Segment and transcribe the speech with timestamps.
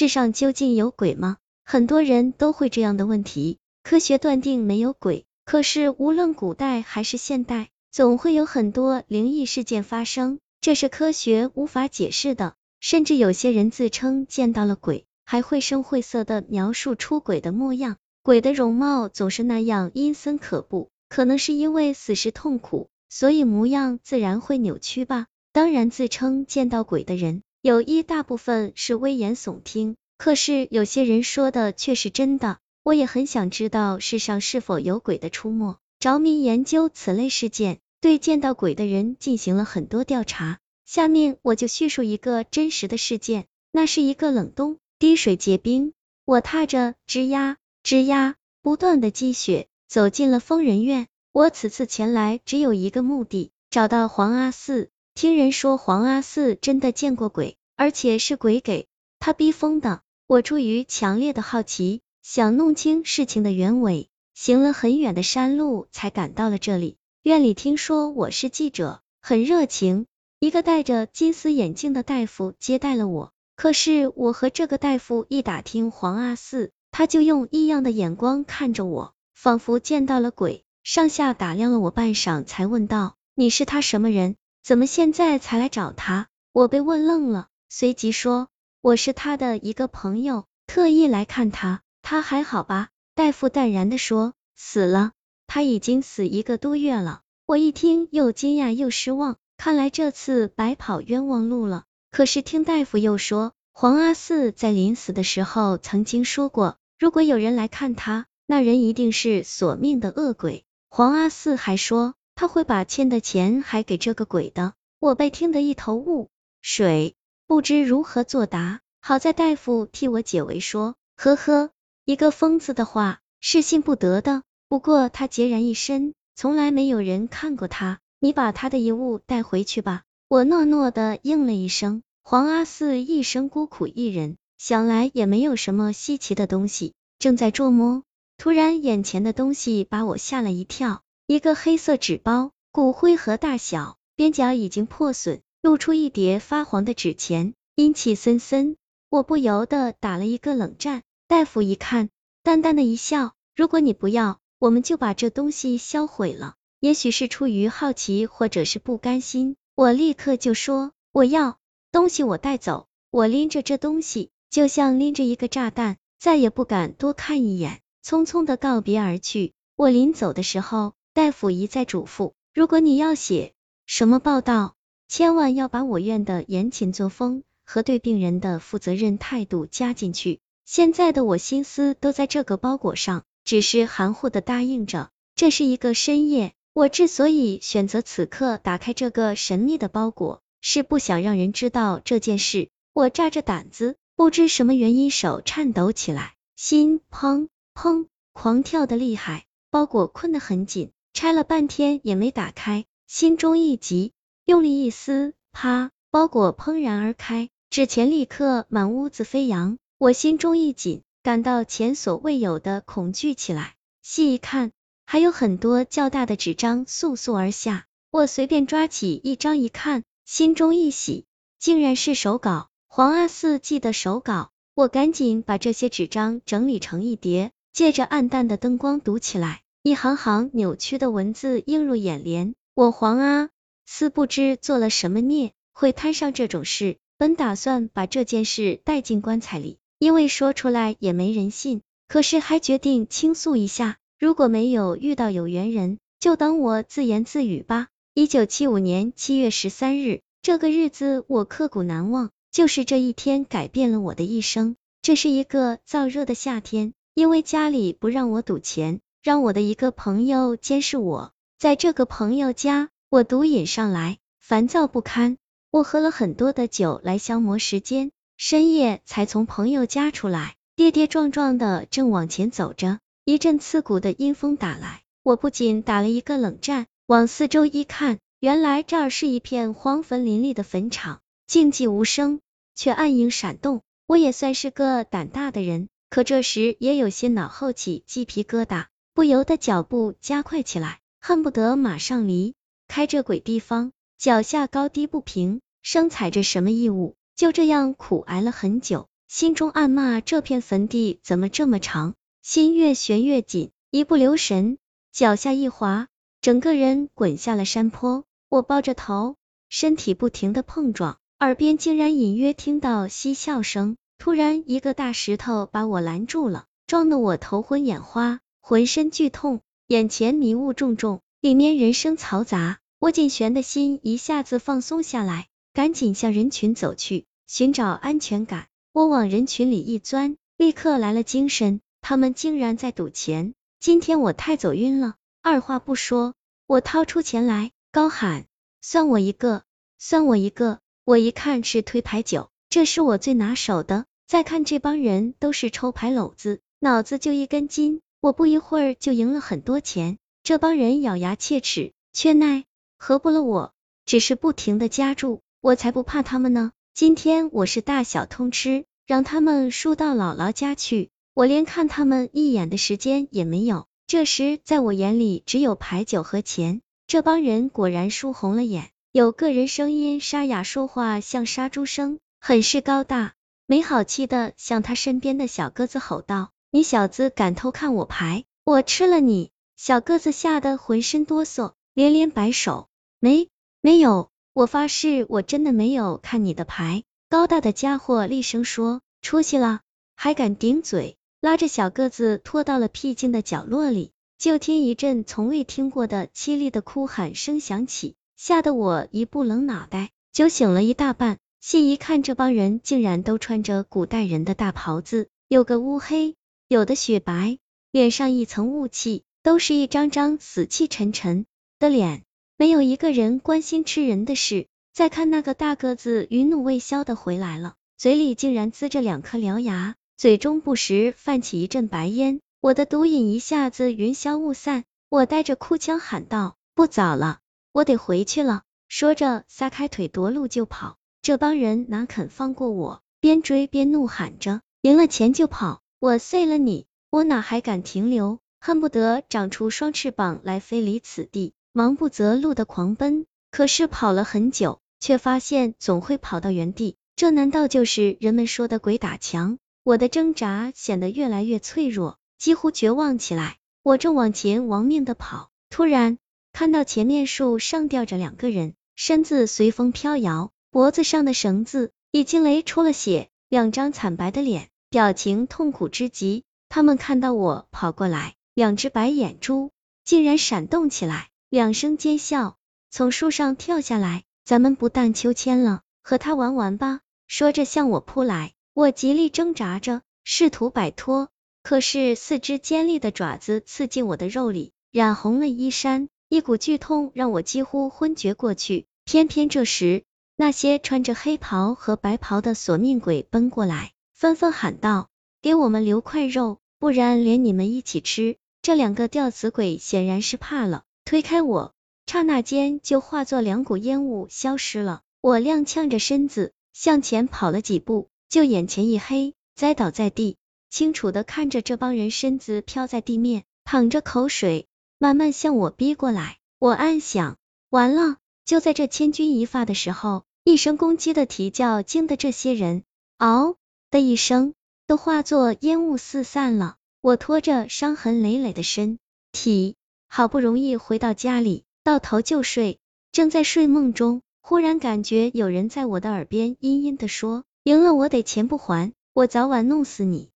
[0.00, 1.36] 世上究竟有鬼吗？
[1.62, 3.58] 很多人都会这样的问题。
[3.82, 12.54] 科学断定没有鬼，可是无论古代还是现代，总会有很多灵异事件发生，这是科学无法解释的。
[12.80, 17.98] 甚至有些人自称见到了鬼，还绘声绘色的描述出轨的模样。
[18.22, 25.26] 鬼的容貌总是那样阴森可怖，可能是因为死时痛苦，所以模样自然会扭曲吧。
[25.52, 32.56] 当然，自称见到鬼的人，有一大部分是危言耸听，可是有些人说的却是真的。
[32.82, 40.58] 我也很想知道世上是否有鬼的出没，着迷研究此类事件，对见到鬼的人进行了很多调查。
[40.86, 43.44] 下面我就叙述一个真实的事件。
[43.72, 45.92] 那是一个冷冬，滴水结冰，
[46.24, 51.08] 我踏着吱呀吱呀不断的积雪，走进了疯人院。
[51.30, 54.88] 我此次前来只有一个目的，找到黄阿四。
[55.14, 58.86] 听人说黄阿四真的见过鬼，而且是鬼给
[59.18, 60.00] 他逼疯的。
[60.26, 66.96] 我出于强烈的好奇，想弄清事情的原委，行了很远的山路才赶到了这里。
[67.22, 70.06] 院里听说我是记者，很热情。
[70.38, 84.36] 一个戴着金丝眼镜的大夫接待了我，可是我和这个大夫一打听黄阿四，他就用异样的眼光看着我，仿佛见到了鬼，上下打量了我半晌，才问道：“你是他什么人？
[84.62, 88.48] 怎么现在才来找他？”我被问愣了，随即说
[88.82, 91.82] ：“我是他的一个朋友，特意来看他。
[92.02, 95.12] 他还好吧？”大夫淡然的说：“死了，
[95.46, 99.36] 他已经死一个多月了。”我一听，又惊讶又失望。
[99.56, 101.84] 看来这次白跑冤枉路了。
[102.10, 110.64] 可是听大夫又说，黄阿四在临死的时候曾经说过，如果有人来看他，那人一定是索命的恶鬼。
[110.88, 114.72] 黄阿四还说他会把欠的钱还给这个鬼的。
[114.98, 116.30] 我被听得一头雾
[116.62, 117.14] 水，
[117.46, 118.80] 不知如何作答。
[119.02, 121.68] 好在大夫替我解围，说：呵呵，
[122.06, 124.42] 一个疯子的话是信不得的。
[124.70, 127.98] 不过他孑然一身，从来没有人看过他。
[128.20, 130.04] 你把他的遗物带回去吧。
[130.26, 132.02] 我诺诺的应了一声。
[132.22, 136.94] 黄阿四一生孤苦一人，想来也没有什么稀奇的东西。
[137.18, 138.02] 正在琢磨，
[138.38, 141.02] 突然眼前的东西把我吓了一跳。
[141.30, 148.76] 一个黑色纸包，骨灰盒大小，边角已经破损，露出一叠发黄的纸钱，阴气森森。
[149.08, 151.04] 我不由得打了一个冷战。
[151.28, 152.08] 大夫一看，
[152.42, 161.58] 淡淡的一笑：“如果你不要，我们就把这东西销毁了。”也许是出于好奇，或者是不甘心，我立刻就说我要
[161.92, 162.88] 东西，我带走。
[163.12, 169.52] 我拎着这东西，就像拎着一个炸弹，再也不敢多看一眼，匆匆的告别而去。
[169.76, 173.52] 我临走的时候，大夫一再嘱咐，如果你要写
[173.84, 174.76] 什么报道，
[175.08, 180.38] 千万要把我院的严谨作风和对病人的负责任态度加进去。
[180.64, 185.10] 现在的我心思都在这个包裹上，只是含糊的答应着。
[185.34, 186.54] 这是一个深夜。
[186.72, 192.68] 我之所以选择此刻打开这个神秘的包裹，是不想让人知道这件事。
[192.92, 199.46] 我炸着胆子，不知什么原因手颤抖起来，心砰砰狂跳的厉害。
[199.72, 204.12] 包裹困得很紧，拆了半天也没打开，心中一急，
[204.44, 209.78] 用力一撕，啪，包裹砰然而开，纸钱立刻满屋子飞扬。
[209.98, 213.74] 我心中一紧，感到前所未有的恐惧起来。
[214.02, 214.72] 细一看。
[215.06, 221.26] 还有很多较大的纸张簌簌而下，我随便抓起一张一看，心中一喜，
[221.58, 224.52] 竟然是手稿，黄阿四寄的手稿。
[224.72, 232.54] 我赶紧把这些纸张整理成一叠，借着暗淡的灯光读起来，一行行扭曲的文字映入眼帘。
[232.74, 233.48] 我黄阿
[233.86, 236.98] 四不知做了什么孽，会摊上这种事。
[237.16, 243.96] 本打算把这件事带进棺材里，因为说出来也没人信，可是还决定倾诉一下。
[244.18, 247.88] 如果没有遇到有缘人，就当我自言自语吧。
[248.12, 254.76] 一九七五年七月十三日，这个日子我刻骨难忘，就是这一天改变了我的一生。
[255.00, 261.32] 这是一个燥热的夏天，因为家里不让我赌钱，让我的一个朋友监视我。
[261.58, 265.36] 在这个朋友家，我毒瘾上来，烦躁不堪。
[265.70, 272.98] 我喝了很多的酒来消磨时间，深夜才从朋友家出来，跌跌撞撞的正往前走着。
[273.24, 282.40] 一阵刺骨的阴风打来，我不仅打了一个冷战，往四周一看，原来这儿是一片荒坟林立的坟场，静寂无声，
[282.74, 283.82] 却暗影闪动。
[284.06, 288.86] 我也算是个胆大的人，可这时也有些脑后起鸡皮疙瘩，
[289.20, 292.54] 不由得脚步加快起来，恨不得马上离
[292.88, 293.92] 开这鬼地方。
[294.16, 299.08] 脚下高低不平，生踩着什么异物，就这样苦挨了很久。
[299.28, 304.78] 心中暗骂这片坟地怎么这么长，心越悬越紧，一不留神，
[305.12, 306.08] 脚下一滑，
[306.40, 308.24] 整个人滚下了山坡。
[308.48, 309.36] 我抱着头，
[309.68, 313.98] 身体不停的碰撞，耳边竟然隐约听到嬉笑声。
[314.16, 318.40] 突然，一个大石头把我拦住了，撞得我头昏眼花，
[318.70, 322.78] 浑身剧痛，眼前迷雾重重，里面人声嘈杂。
[323.00, 328.68] 握紧弦的心一下子放松下来，赶紧向人群走去，寻找安全感。
[328.92, 331.80] 我往人群里一钻，立刻来了精神。
[332.00, 335.16] 他们竟然在赌钱，今天我太走晕了。
[335.42, 336.34] 二话不说，
[336.68, 338.44] 我掏出钱来，高喊
[338.80, 339.64] ：“算我一个，
[339.98, 344.04] 算我一个！”我一看是推牌九，这是我最拿手的。
[344.28, 348.00] 再看这帮人都是抽牌篓子，脑子就一根筋。
[348.20, 350.18] 我不一会儿就赢了很多钱。
[350.42, 352.64] 这帮人咬牙切齿，却奈
[352.98, 353.72] 何不了我，
[354.04, 355.40] 只是不停的加注。
[355.60, 356.72] 我才不怕他们呢。
[356.92, 363.86] 今天我是大小通吃，让他们输到姥姥家去，我连看他们一眼的时间也没有。
[364.06, 366.82] 这时，在我眼里只有牌九和钱。
[367.06, 368.90] 这帮人果然输红了眼。
[369.12, 373.34] 有个人声音沙哑，说话像杀猪声，很是高大，
[373.66, 382.88] 没好气的向他身边的小个子吼道：“你小子敢偷看我牌，我吃了你！”小个子吓得浑身哆嗦，连连摆手
[383.18, 383.48] ：“没，
[383.80, 387.04] 没有。”我发誓，我真的没有看你的牌。
[387.28, 389.80] 高大的家伙厉声说：“出息了，
[390.16, 401.38] 还敢顶嘴！”拉着小个子拖到了僻静的角落里，就听一阵从未听过的凄厉的哭喊声响起，吓得我一不冷脑袋就醒了一大半。
[401.60, 406.36] 细一看，这帮人竟然都穿着古代人的大袍子，有个乌黑，
[406.70, 407.58] 有的雪白，
[407.90, 411.44] 脸上一层雾气，都是一张张死气沉沉
[411.80, 412.22] 的脸。
[412.56, 414.68] 没有一个人关心吃人的事。
[414.92, 422.38] 再看那个大个子，余怒未消的回来了，嘴里竟然呲着两颗獠牙，嘴中不时泛起一阵白烟。
[422.60, 427.40] 我的毒瘾一下子云消雾散，我带着哭腔喊道：“不早了，
[427.72, 430.98] 我得回去了。”说着撒开腿夺路就跑。
[431.20, 441.52] 这帮人哪肯放过我，边追边怒喊着：“赢了钱就跑，我碎了你！”我哪还敢停留，恨不得长出双翅膀来飞离此地。
[441.72, 446.96] 忙不择路的狂奔，可是跑了很久，却发现总会跑到原地。
[447.16, 449.58] 这难道就是人们说的鬼打墙？
[449.82, 453.58] 我的挣扎显得越来越脆弱，几乎绝望起来。
[453.82, 456.18] 我正往前亡命的跑，突然
[456.52, 466.42] 看到前面树上吊着两个人，身子随风飘摇，脖子上的绳子已经勒出了血，两张惨白的脸，表情痛苦之极。
[466.68, 469.70] 他们看到我跑过来，两只白眼珠
[470.04, 471.28] 竟然闪动起来。
[471.48, 472.56] 两声尖笑，
[472.90, 477.00] 从树上跳下来，咱们不荡秋千了，和他玩玩吧。
[477.28, 481.28] 说着向我扑来，我极力挣扎着，试图摆脱，
[481.62, 488.86] 可是四只尖利的爪子刺进我的肉里，染红了衣衫，一股剧痛让我几乎昏厥过去。
[489.04, 490.02] 偏偏这时，
[490.34, 495.08] 那些穿着黑袍和白袍的索命鬼奔过来，纷纷喊道
[495.40, 500.82] ：“给我们留块肉，不然连你们一起吃。”这两个吊死鬼显然是怕了。
[501.06, 501.72] 推开我，
[502.06, 505.00] 刹那间就化作两股烟雾消失了。
[505.22, 510.36] 我踉跄着身子向前跑了几步，就眼前一黑，栽倒在地。
[510.68, 514.66] 清楚的看着这帮人身子飘在地面，淌着口水，
[514.98, 516.36] 慢慢向我逼过来。
[516.58, 517.38] 我暗想，
[517.70, 518.18] 完了。
[518.44, 522.84] 就在这千钧一发的时候，一声公鸡的啼叫惊得这些人
[523.16, 523.56] 嗷
[523.90, 524.54] 的一声，
[524.86, 526.76] 都化作烟雾四散了。
[527.00, 528.98] 我拖着伤痕累累的身
[529.32, 529.74] 体。
[530.06, 532.78] 好不容易回到家里，倒头就睡，
[533.10, 540.30] 正在睡梦中，忽然感觉有人在我的耳边阴阴的说：“赢了我得钱不还，我早晚弄死你。”